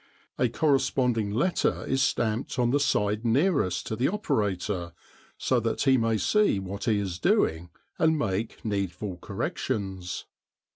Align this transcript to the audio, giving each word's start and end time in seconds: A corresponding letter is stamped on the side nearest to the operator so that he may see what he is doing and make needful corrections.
A 0.39 0.49
corresponding 0.49 1.29
letter 1.29 1.85
is 1.85 2.01
stamped 2.01 2.57
on 2.57 2.71
the 2.71 2.79
side 2.79 3.23
nearest 3.23 3.85
to 3.85 3.95
the 3.95 4.07
operator 4.07 4.93
so 5.37 5.59
that 5.59 5.83
he 5.83 5.95
may 5.95 6.17
see 6.17 6.57
what 6.59 6.85
he 6.85 6.97
is 6.97 7.19
doing 7.19 7.69
and 7.99 8.17
make 8.17 8.65
needful 8.65 9.17
corrections. 9.17 10.25